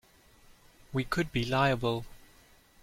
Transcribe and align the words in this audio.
We 0.93 1.03
could 1.03 1.31
be 1.31 1.45
liable. 1.45 2.05